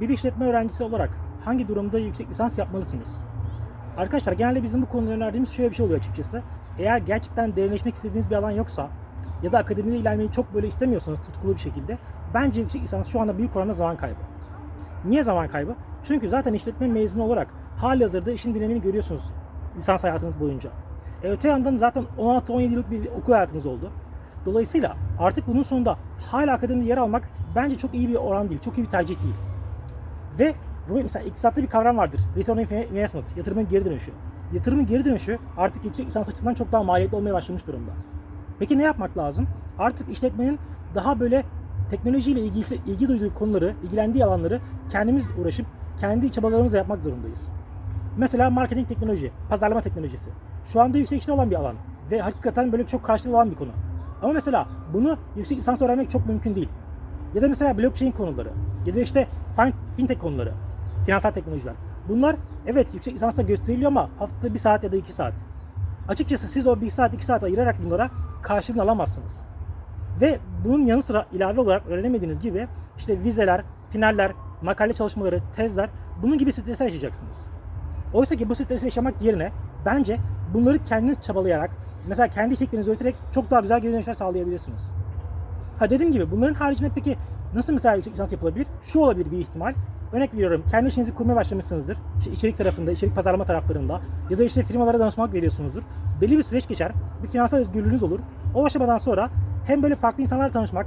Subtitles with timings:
[0.00, 1.10] Bir işletme öğrencisi olarak
[1.44, 3.20] hangi durumda yüksek lisans yapmalısınız?
[3.96, 6.42] Arkadaşlar genelde bizim bu konuda önerdiğimiz şöyle bir şey oluyor açıkçası.
[6.78, 8.88] Eğer gerçekten derinleşmek istediğiniz bir alan yoksa
[9.42, 11.98] ya da akademide ilerlemeyi çok böyle istemiyorsanız tutkulu bir şekilde
[12.34, 14.20] bence yüksek lisans şu anda büyük oranda zaman kaybı.
[15.04, 15.74] Niye zaman kaybı?
[16.02, 19.22] Çünkü zaten işletme mezunu olarak hali hazırda işin dinamini görüyorsunuz
[19.76, 20.70] lisans hayatınız boyunca.
[21.22, 23.90] E öte yandan zaten 16-17 yıllık bir okul hayatınız oldu.
[24.46, 25.96] Dolayısıyla artık bunun sonunda
[26.30, 29.34] hala akademide yer almak bence çok iyi bir oran değil, çok iyi bir tercih değil.
[30.38, 30.54] Ve
[30.90, 32.20] mesela iktisatta bir kavram vardır.
[32.36, 34.12] Return on investment, yatırımın geri dönüşü.
[34.52, 37.90] Yatırımın geri dönüşü artık yüksek lisans açısından çok daha maliyetli olmaya başlamış durumda.
[38.58, 39.46] Peki ne yapmak lazım?
[39.78, 40.58] Artık işletmenin
[40.94, 41.44] daha böyle
[41.90, 45.66] teknolojiyle ilgili, ilgi duyduğu konuları, ilgilendiği alanları kendimiz uğraşıp
[46.00, 47.48] kendi çabalarımızla yapmak zorundayız.
[48.16, 50.30] Mesela marketing teknoloji, pazarlama teknolojisi.
[50.64, 51.74] Şu anda yükselişte olan bir alan
[52.10, 53.70] ve hakikaten böyle çok karşılığı olan bir konu.
[54.22, 56.68] Ama mesela bunu yüksek lisans öğrenmek çok mümkün değil.
[57.34, 58.50] Ya da mesela blockchain konuları
[58.86, 60.52] ya da işte fin- fintech konuları,
[61.06, 61.74] finansal teknolojiler.
[62.08, 62.36] Bunlar
[62.66, 65.34] evet yüksek lisansta gösteriliyor ama haftada bir saat ya da iki saat.
[66.08, 68.10] Açıkçası siz o bir saat iki saat ayırarak bunlara
[68.42, 69.40] karşılığını alamazsınız.
[70.20, 75.90] Ve bunun yanı sıra ilave olarak öğrenemediğiniz gibi işte vizeler, finaller, makale çalışmaları, tezler
[76.22, 77.46] bunun gibi stresler yaşayacaksınız.
[78.14, 79.52] Oysa ki bu stresi yaşamak yerine
[79.86, 80.18] bence
[80.54, 81.70] bunları kendiniz çabalayarak
[82.08, 84.90] mesela kendi içeriklerinizi üreterek çok daha güzel geri dönüşler sağlayabilirsiniz.
[85.78, 87.16] Ha dediğim gibi bunların haricinde peki
[87.54, 88.66] nasıl mesela yüksek lisans yapılabilir?
[88.82, 89.74] Şu olabilir bir ihtimal.
[90.12, 91.98] Örnek veriyorum kendi işinizi kurmaya başlamışsınızdır.
[92.18, 95.82] İşte içerik tarafında, içerik pazarlama taraflarında ya da işte firmalara danışmanlık veriyorsunuzdur.
[96.20, 96.92] Belli bir süreç geçer.
[97.22, 98.20] Bir finansal özgürlüğünüz olur.
[98.54, 99.30] O aşamadan sonra
[99.66, 100.86] hem böyle farklı insanlarla tanışmak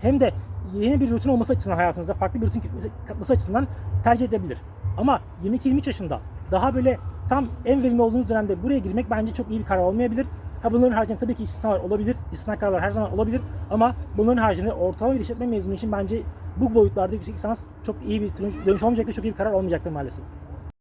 [0.00, 0.32] hem de
[0.74, 2.62] yeni bir rutin olması açısından hayatınızda farklı bir rutin
[3.08, 3.66] katması açısından
[4.04, 4.58] tercih edebilir.
[4.98, 9.60] Ama 22-23 yaşında daha böyle tam en verimli olduğunuz dönemde buraya girmek bence çok iyi
[9.60, 10.26] bir karar olmayabilir.
[10.62, 12.16] Ha bunların haricinde tabii ki istisnalar olabilir.
[12.32, 13.40] İstisna kararlar her zaman olabilir.
[13.70, 16.22] Ama bunların haricinde ortalama bir işletme mezunu için bence
[16.56, 18.30] bu boyutlarda yüksek lisans çok iyi bir
[18.66, 20.24] dönüş olmayacaktır, çok iyi bir karar olmayacaktır maalesef.